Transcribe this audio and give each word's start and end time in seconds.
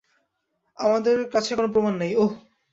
আমাদের 0.77 1.17
কাছে 1.33 1.51
কোন 1.57 1.65
প্রমাণ 1.73 1.93
নেই, 2.01 2.13
ওহ! 2.15 2.31